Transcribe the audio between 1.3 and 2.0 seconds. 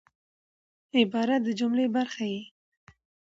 د جملې